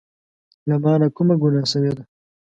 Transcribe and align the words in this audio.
له 0.69 0.75
مانه 0.83 1.07
کومه 1.15 1.35
ګناه 1.41 1.67
شوي 1.71 1.91
ده 1.97 2.03